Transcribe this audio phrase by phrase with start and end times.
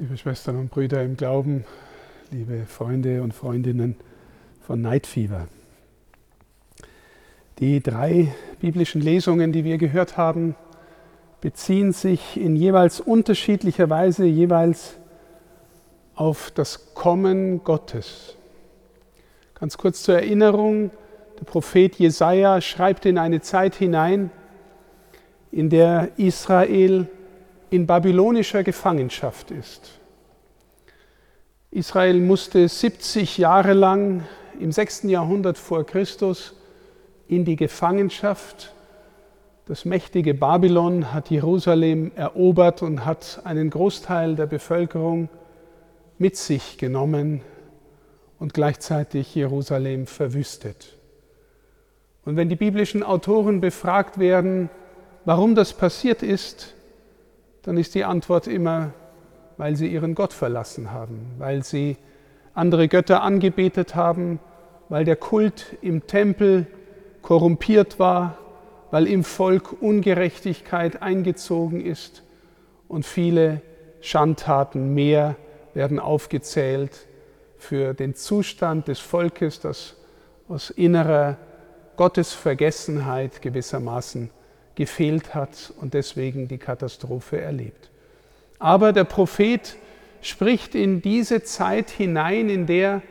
[0.00, 1.64] Liebe Schwestern und Brüder im Glauben,
[2.30, 3.96] liebe Freunde und Freundinnen
[4.60, 5.48] von Night Fever.
[7.58, 10.54] Die drei biblischen Lesungen, die wir gehört haben,
[11.40, 14.98] beziehen sich in jeweils unterschiedlicher Weise jeweils
[16.14, 18.36] auf das Kommen Gottes.
[19.58, 20.92] Ganz kurz zur Erinnerung,
[21.40, 24.30] der Prophet Jesaja schreibt in eine Zeit hinein,
[25.50, 27.08] in der Israel
[27.70, 29.98] in babylonischer Gefangenschaft ist.
[31.70, 34.24] Israel musste 70 Jahre lang
[34.58, 35.04] im 6.
[35.04, 36.54] Jahrhundert vor Christus
[37.28, 38.72] in die Gefangenschaft.
[39.66, 45.28] Das mächtige Babylon hat Jerusalem erobert und hat einen Großteil der Bevölkerung
[46.16, 47.42] mit sich genommen
[48.38, 50.96] und gleichzeitig Jerusalem verwüstet.
[52.24, 54.70] Und wenn die biblischen Autoren befragt werden,
[55.24, 56.74] warum das passiert ist,
[57.62, 58.92] dann ist die Antwort immer,
[59.56, 61.96] weil sie ihren Gott verlassen haben, weil sie
[62.54, 64.40] andere Götter angebetet haben,
[64.88, 66.66] weil der Kult im Tempel
[67.22, 68.38] korrumpiert war,
[68.90, 72.22] weil im Volk Ungerechtigkeit eingezogen ist
[72.88, 73.60] und viele
[74.00, 75.36] Schandtaten mehr
[75.74, 77.06] werden aufgezählt
[77.58, 79.96] für den Zustand des Volkes, das
[80.48, 81.36] aus innerer
[81.96, 84.30] Gottesvergessenheit gewissermaßen
[84.78, 87.90] gefehlt hat und deswegen die Katastrophe erlebt.
[88.60, 89.76] Aber der Prophet
[90.22, 93.02] spricht in diese Zeit hinein, in der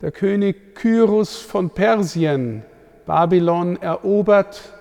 [0.00, 2.62] der König Kyrus von Persien
[3.04, 4.72] Babylon erobert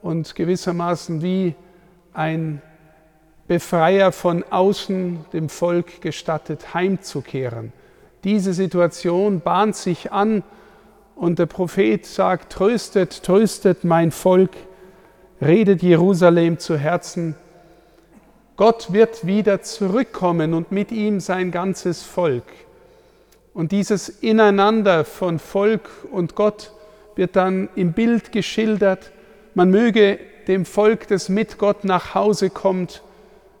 [0.00, 1.54] und gewissermaßen wie
[2.14, 2.62] ein
[3.46, 7.74] Befreier von außen dem Volk gestattet, heimzukehren.
[8.24, 10.42] Diese Situation bahnt sich an
[11.16, 14.52] und der Prophet sagt, tröstet, tröstet mein Volk,
[15.40, 17.34] redet Jerusalem zu Herzen.
[18.56, 22.44] Gott wird wieder zurückkommen und mit ihm sein ganzes Volk.
[23.54, 26.72] Und dieses Ineinander von Volk und Gott
[27.14, 29.12] wird dann im Bild geschildert.
[29.54, 30.18] Man möge
[30.48, 33.02] dem Volk, das mit Gott nach Hause kommt,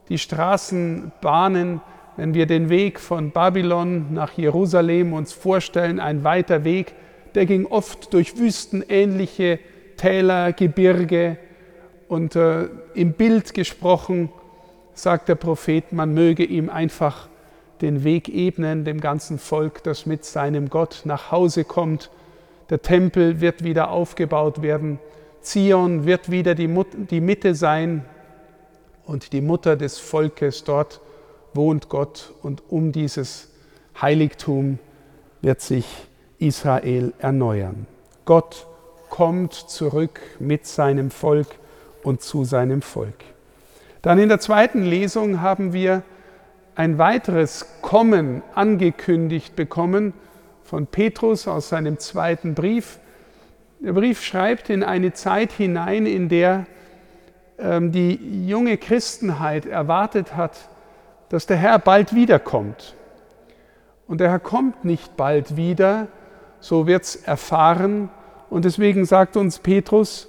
[0.08, 1.80] die Straßen bahnen,
[2.16, 6.94] wenn wir den Weg von Babylon nach Jerusalem uns vorstellen, ein weiter Weg,
[7.34, 9.60] der ging oft durch wüstenähnliche
[9.96, 11.38] Täler, Gebirge,
[12.08, 14.30] und äh, im Bild gesprochen
[14.94, 17.28] sagt der Prophet, man möge ihm einfach
[17.80, 22.10] den Weg ebnen, dem ganzen Volk, das mit seinem Gott nach Hause kommt.
[22.70, 24.98] Der Tempel wird wieder aufgebaut werden.
[25.40, 28.04] Zion wird wieder die, Mut die Mitte sein
[29.06, 30.64] und die Mutter des Volkes.
[30.64, 31.00] Dort
[31.54, 33.48] wohnt Gott und um dieses
[34.00, 34.78] Heiligtum
[35.40, 35.86] wird sich
[36.38, 37.86] Israel erneuern.
[38.24, 38.66] Gott
[39.08, 41.46] kommt zurück mit seinem Volk
[42.02, 43.24] und zu seinem Volk.
[44.02, 46.02] Dann in der zweiten Lesung haben wir
[46.74, 50.12] ein weiteres Kommen angekündigt bekommen
[50.62, 53.00] von Petrus aus seinem zweiten Brief.
[53.80, 56.66] Der Brief schreibt in eine Zeit hinein, in der
[57.58, 60.56] ähm, die junge Christenheit erwartet hat,
[61.28, 62.94] dass der Herr bald wiederkommt.
[64.06, 66.06] Und der Herr kommt nicht bald wieder,
[66.60, 68.08] so wird es erfahren.
[68.50, 70.28] Und deswegen sagt uns Petrus,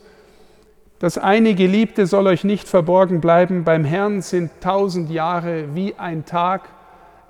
[0.99, 6.25] das eine Geliebte soll euch nicht verborgen bleiben, beim Herrn sind tausend Jahre wie ein
[6.25, 6.69] Tag.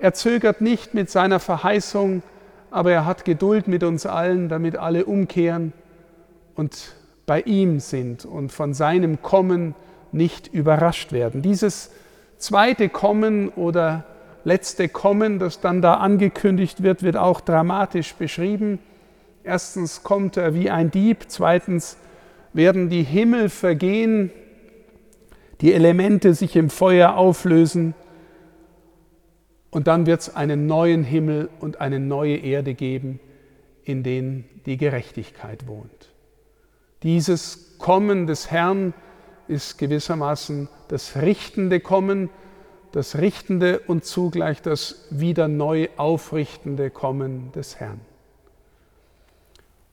[0.00, 2.22] Er zögert nicht mit seiner Verheißung,
[2.72, 5.72] aber er hat Geduld mit uns allen, damit alle umkehren
[6.56, 6.94] und
[7.26, 9.76] bei ihm sind und von seinem Kommen
[10.10, 11.40] nicht überrascht werden.
[11.40, 11.92] Dieses
[12.38, 14.04] zweite Kommen oder
[14.42, 18.80] letzte Kommen, das dann da angekündigt wird, wird auch dramatisch beschrieben.
[19.44, 21.96] Erstens kommt er wie ein Dieb, zweitens
[22.52, 24.30] werden die Himmel vergehen,
[25.60, 27.94] die Elemente sich im Feuer auflösen
[29.70, 33.20] und dann wird es einen neuen Himmel und eine neue Erde geben,
[33.84, 36.12] in denen die Gerechtigkeit wohnt.
[37.02, 38.92] Dieses Kommen des Herrn
[39.48, 42.30] ist gewissermaßen das richtende Kommen,
[42.92, 48.00] das richtende und zugleich das wieder neu aufrichtende Kommen des Herrn.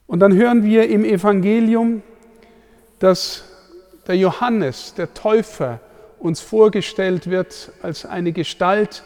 [0.07, 2.01] Und dann hören wir im Evangelium,
[2.99, 3.43] dass
[4.07, 5.79] der Johannes, der Täufer,
[6.19, 9.03] uns vorgestellt wird als eine Gestalt,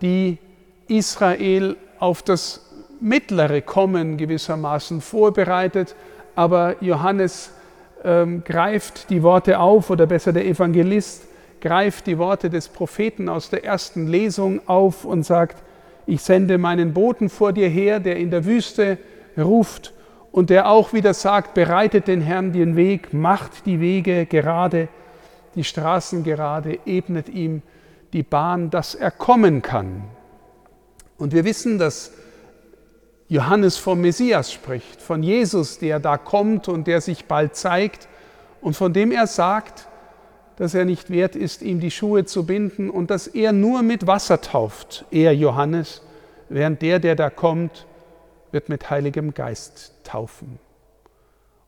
[0.00, 0.38] die
[0.86, 2.64] Israel auf das
[3.00, 5.96] mittlere Kommen gewissermaßen vorbereitet.
[6.34, 7.50] Aber Johannes
[8.04, 11.24] ähm, greift die Worte auf, oder besser der Evangelist
[11.60, 15.62] greift die Worte des Propheten aus der ersten Lesung auf und sagt,
[16.06, 18.98] ich sende meinen Boten vor dir her, der in der Wüste
[19.36, 19.92] ruft,
[20.36, 24.88] und der auch wieder sagt, bereitet den Herrn den Weg, macht die Wege gerade,
[25.54, 27.62] die Straßen gerade, ebnet ihm
[28.12, 30.04] die Bahn, dass er kommen kann.
[31.16, 32.12] Und wir wissen, dass
[33.28, 38.06] Johannes vom Messias spricht, von Jesus, der da kommt und der sich bald zeigt
[38.60, 39.88] und von dem er sagt,
[40.56, 44.06] dass er nicht wert ist, ihm die Schuhe zu binden und dass er nur mit
[44.06, 46.02] Wasser tauft, er Johannes,
[46.50, 47.86] während der, der da kommt,
[48.56, 50.58] wird mit Heiligem Geist taufen.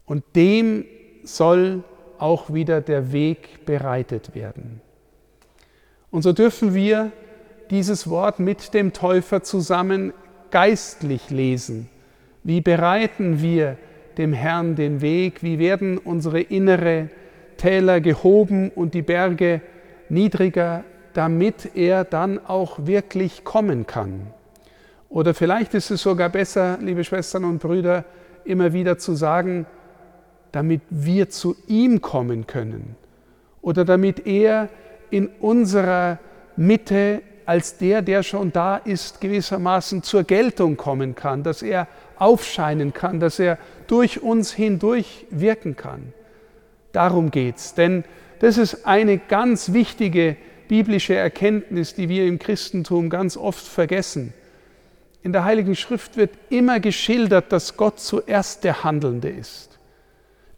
[0.06, 0.87] Und dem
[1.23, 1.85] soll
[2.17, 4.81] auch wieder der Weg bereitet werden.
[6.11, 7.12] Und so dürfen wir
[7.69, 10.14] dieses Wort mit dem Täufer zusammen
[10.50, 11.90] geistlich lesen.
[12.43, 13.76] Wie bereiten wir
[14.17, 15.43] dem Herrn den Weg?
[15.43, 17.11] Wie werden unsere innere
[17.58, 19.61] Täler gehoben und die Berge
[20.08, 24.32] niedriger, damit er dann auch wirklich kommen kann?
[25.08, 28.05] Oder vielleicht ist es sogar besser, liebe Schwestern und Brüder,
[28.44, 29.66] immer wieder zu sagen,
[30.52, 32.96] damit wir zu ihm kommen können
[33.62, 34.69] oder damit er
[35.10, 36.19] in unserer
[36.56, 42.93] Mitte als der, der schon da ist, gewissermaßen zur Geltung kommen kann, dass er aufscheinen
[42.93, 46.12] kann, dass er durch uns hindurch wirken kann.
[46.93, 48.04] Darum geht's, denn
[48.40, 50.37] das ist eine ganz wichtige
[50.69, 54.34] biblische Erkenntnis, die wir im Christentum ganz oft vergessen.
[55.28, 59.78] In der Heiligen Schrift wird immer geschildert, dass Gott zuerst der Handelnde ist.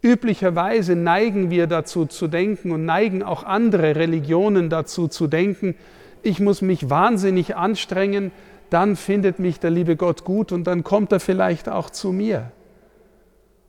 [0.01, 5.75] Üblicherweise neigen wir dazu zu denken und neigen auch andere Religionen dazu zu denken,
[6.23, 8.31] ich muss mich wahnsinnig anstrengen,
[8.71, 12.53] dann findet mich der liebe Gott gut und dann kommt er vielleicht auch zu mir.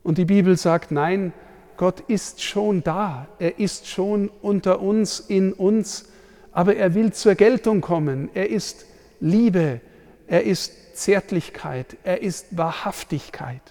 [0.04, 1.34] Und die Bibel sagt, nein,
[1.78, 6.12] Gott ist schon da, er ist schon unter uns, in uns,
[6.52, 8.86] aber er will zur Geltung kommen, er ist
[9.20, 9.82] Liebe,
[10.32, 13.62] er ist Zärtlichkeit, er ist Wahrhaftigkeit.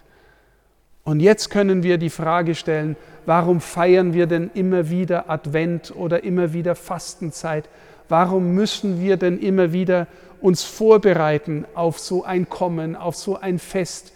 [1.04, 6.22] Und jetzt können wir die Frage stellen, warum feiern wir denn immer wieder Advent oder
[6.22, 7.66] immer wieder Fastenzeit?
[8.10, 10.06] Warum müssen wir denn immer wieder
[10.42, 14.12] uns vorbereiten auf so ein Kommen, auf so ein Fest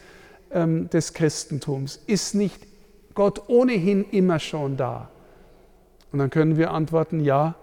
[0.50, 2.02] ähm, des Christentums?
[2.06, 2.61] Ist nicht
[3.14, 5.08] Gott ohnehin immer schon da?
[6.12, 7.55] Und dann können wir antworten, ja,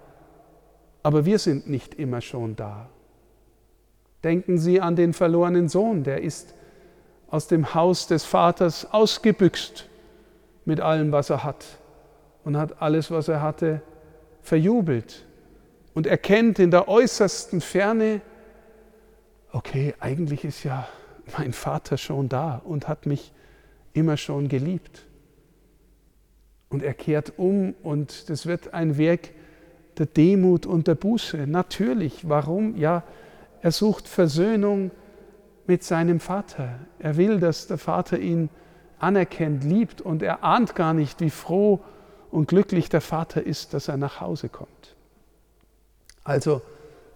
[1.04, 2.88] aber wir sind nicht immer schon da.
[4.24, 6.54] Denken Sie an den verlorenen Sohn, der ist
[7.28, 9.88] aus dem Haus des Vaters ausgebüxt
[10.64, 11.64] mit allem, was er hat
[12.44, 13.82] und hat alles, was er hatte,
[14.42, 15.24] verjubelt
[15.94, 18.20] und erkennt in der äußersten Ferne,
[19.52, 20.86] okay, eigentlich ist ja
[21.38, 23.32] mein Vater schon da und hat mich
[23.92, 25.04] immer schon geliebt.
[26.68, 29.30] Und er kehrt um und das wird ein Werk
[29.98, 31.46] der Demut und der Buße.
[31.46, 32.76] Natürlich, warum?
[32.76, 33.02] Ja,
[33.62, 34.90] er sucht Versöhnung
[35.66, 36.80] mit seinem Vater.
[36.98, 38.50] Er will, dass der Vater ihn
[38.98, 41.80] anerkennt, liebt und er ahnt gar nicht, wie froh
[42.32, 44.96] und glücklich der Vater ist, dass er nach Hause kommt.
[46.24, 46.60] Also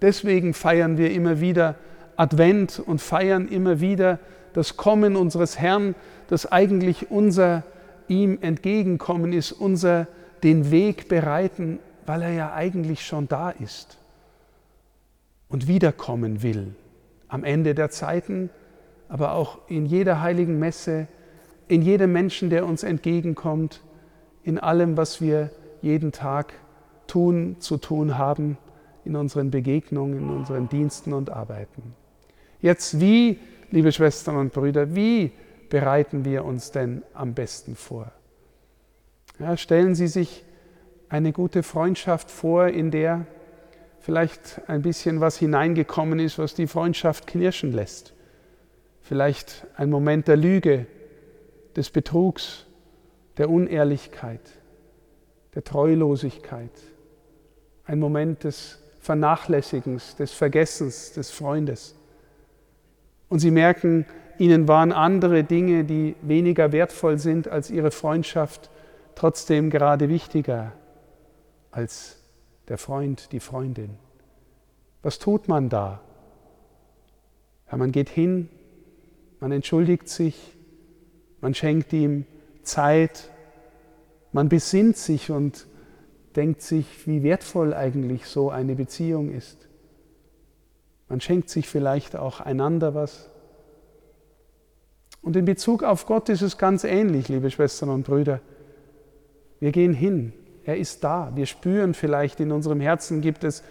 [0.01, 1.75] deswegen feiern wir immer wieder
[2.17, 4.21] Advent und feiern immer wieder
[4.53, 5.97] das Kommen unseres Herrn,
[6.29, 7.65] das eigentlich unser
[8.07, 10.07] ihm entgegenkommen ist, unser
[10.45, 13.99] den Weg bereiten, weil er ja eigentlich schon da ist
[15.49, 16.75] und wiederkommen will.
[17.29, 18.51] Am Ende der Zeiten,
[19.09, 21.09] aber auch in jeder heiligen Messe,
[21.69, 23.83] in jedem Menschen, der uns entgegenkommt,
[24.43, 25.51] in allem, was wir
[25.83, 26.55] jeden Tag
[27.07, 28.59] tun, zu tun haben,
[29.05, 31.95] in unseren Begegnungen, in unseren Diensten und Arbeiten.
[32.61, 33.39] Jetzt wie,
[33.71, 35.33] liebe Schwestern und Brüder, wie
[35.69, 38.13] bereiten wir uns denn am besten vor?
[39.39, 40.45] Ja, stellen Sie sich
[41.09, 43.27] eine gute Freundschaft vor, in der
[44.07, 48.15] vielleicht ein bisschen was hineingekommen ist, was die Freundschaft knirschen lässt.
[49.01, 50.87] Vielleicht ein Moment der Lüge,
[51.75, 52.67] des Betrugs,
[53.37, 54.41] der Unehrlichkeit,
[55.57, 56.71] der Treulosigkeit,
[57.85, 61.97] ein Moment des Vernachlässigens, des Vergessens des Freundes.
[63.29, 64.07] Und sie merken,
[64.39, 68.71] ihnen waren andere Dinge, die weniger wertvoll sind als ihre Freundschaft,
[69.17, 70.75] trotzdem gerade wichtiger
[71.73, 72.16] als
[72.69, 73.99] der Freund, die Freundin.
[75.03, 76.01] Was tut man da?
[77.71, 78.49] Ja, man geht hin,
[79.41, 80.57] man entschuldigt sich,
[81.41, 82.27] man schenkt ihm
[82.63, 83.31] Zeit,
[84.33, 85.67] man besinnt sich und
[86.35, 89.69] denkt sich, wie wertvoll eigentlich so eine Beziehung ist.
[91.09, 93.31] Man schenkt sich vielleicht auch einander was.
[95.23, 98.41] Und in Bezug auf Gott ist es ganz ähnlich, liebe Schwestern und Brüder.
[99.61, 100.33] Wir gehen hin,
[100.67, 101.31] er ist da.
[101.35, 103.63] Wir spüren vielleicht in unserem Herzen gibt es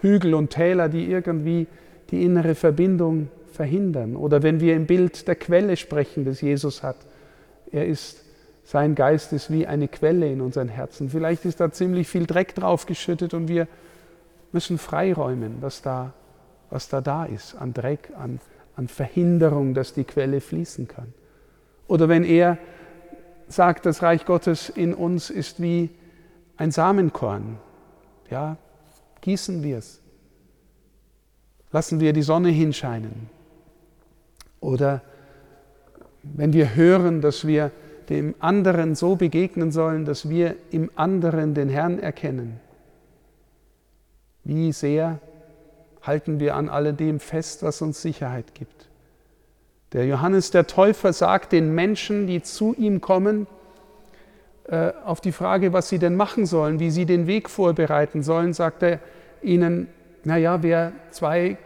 [0.00, 1.66] Hügel und Täler, die irgendwie
[2.10, 4.16] die innere Verbindung verhindern.
[4.16, 6.96] Oder wenn wir im Bild der Quelle sprechen, das Jesus hat.
[7.70, 8.22] Er ist,
[8.64, 11.08] sein Geist ist wie eine Quelle in unseren Herzen.
[11.08, 13.66] Vielleicht ist da ziemlich viel Dreck drauf geschüttet und wir
[14.52, 16.12] müssen freiräumen, was da,
[16.68, 18.40] was da da ist, an Dreck, an,
[18.76, 21.14] an Verhinderung, dass die Quelle fließen kann.
[21.88, 22.58] Oder wenn er
[23.48, 25.90] sagt, das Reich Gottes in uns ist wie
[26.56, 27.58] ein Samenkorn,
[28.30, 28.56] ja,
[29.20, 30.00] gießen wir es.
[31.70, 33.30] Lassen wir die Sonne hinscheinen.
[34.60, 35.02] Oder
[36.22, 37.72] wenn wir hören, dass wir
[38.08, 42.60] dem anderen so begegnen sollen, dass wir im anderen den Herrn erkennen.
[44.44, 45.20] Wie sehr
[46.02, 48.88] halten wir an alledem fest, was uns Sicherheit gibt.
[49.92, 53.46] Der Johannes der Täufer sagt den Menschen, die zu ihm kommen,
[54.68, 58.52] äh, auf die Frage, was sie denn machen sollen, wie sie den Weg vorbereiten sollen,
[58.52, 59.00] sagt er
[59.42, 59.88] ihnen,
[60.24, 61.58] naja, wer zwei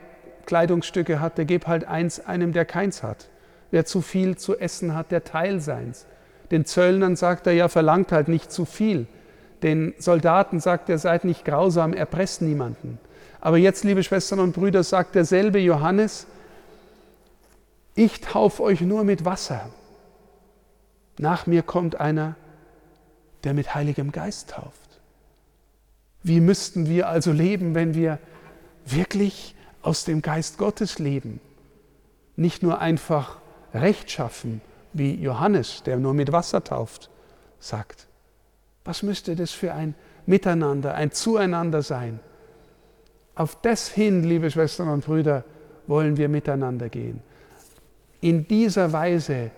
[0.46, 3.28] Kleidungsstücke hat, der gibt halt eins einem, der keins hat.
[3.70, 6.06] Wer zu viel zu essen hat, der Teil seins.
[6.50, 9.06] Den Zöllnern sagt er ja, verlangt halt nicht zu viel.
[9.62, 12.98] Den Soldaten sagt er, seid nicht grausam, erpresst niemanden.
[13.40, 16.26] Aber jetzt, liebe Schwestern und Brüder, sagt derselbe Johannes,
[17.94, 19.70] ich taufe euch nur mit Wasser.
[21.18, 22.36] Nach mir kommt einer,
[23.46, 25.00] der mit Heiligem Geist tauft.
[26.24, 28.18] Wie müssten wir also leben, wenn wir
[28.84, 31.38] wirklich aus dem Geist Gottes leben?
[32.34, 33.38] Nicht nur einfach
[33.72, 34.60] rechtschaffen,
[34.92, 37.08] wie Johannes, der nur mit Wasser tauft,
[37.60, 38.08] sagt.
[38.84, 39.94] Was müsste das für ein
[40.26, 42.18] Miteinander, ein Zueinander sein?
[43.36, 45.44] Auf das hin, liebe Schwestern und Brüder,
[45.86, 47.20] wollen wir miteinander gehen.
[48.20, 49.52] In dieser Weise,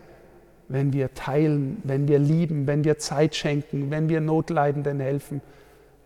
[0.69, 5.41] wenn wir teilen, wenn wir lieben, wenn wir Zeit schenken, wenn wir Notleidenden helfen,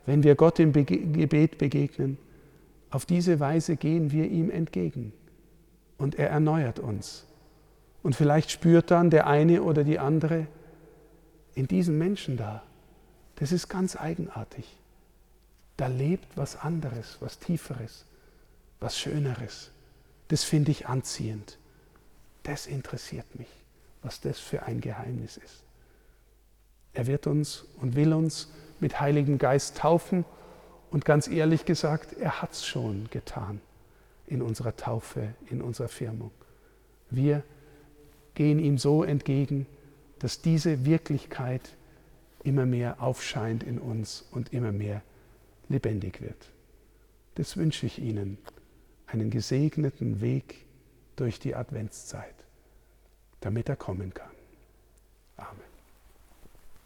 [0.06, 2.18] wenn wir Gott im Gebet begegnen,
[2.90, 5.12] auf diese Weise gehen wir ihm entgegen
[5.98, 7.26] und er erneuert uns.
[8.02, 10.46] Und vielleicht spürt dann der eine oder die andere
[11.54, 12.62] in diesem Menschen da,
[13.36, 14.78] das ist ganz eigenartig.
[15.76, 18.06] Da lebt was anderes, was Tieferes,
[18.80, 19.70] was Schöneres.
[20.28, 21.58] Das finde ich anziehend.
[22.42, 23.48] Das interessiert mich,
[24.02, 25.62] was das für ein Geheimnis ist.
[26.92, 30.24] Er wird uns und will uns mit Heiligem Geist taufen
[30.90, 33.60] und ganz ehrlich gesagt, er hat es schon getan
[34.26, 36.30] in unserer Taufe, in unserer Firmung.
[37.10, 37.42] Wir
[38.34, 39.66] gehen ihm so entgegen,
[40.18, 41.76] dass diese Wirklichkeit
[42.44, 45.02] immer mehr aufscheint in uns und immer mehr
[45.68, 46.50] lebendig wird.
[47.34, 48.38] Das wünsche ich Ihnen,
[49.06, 50.64] einen gesegneten Weg
[51.16, 52.34] durch die Adventszeit,
[53.42, 54.31] damit er kommen kann.